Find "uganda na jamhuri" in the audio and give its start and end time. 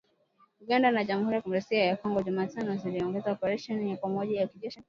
0.63-1.35